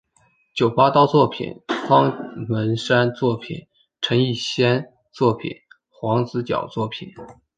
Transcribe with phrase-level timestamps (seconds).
[0.55, 3.67] 九把刀作品方文山作品
[4.01, 5.57] 陈奕先作品
[5.91, 7.13] 黄子佼作品